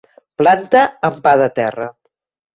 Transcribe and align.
Planta 0.41 0.81
amb 1.11 1.21
pa 1.29 1.35
de 1.43 1.51
terra. 1.61 1.89